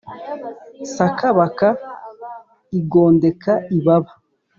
sakabaka 0.93 1.67
igondeka 2.79 3.51
ibaba 3.77 4.11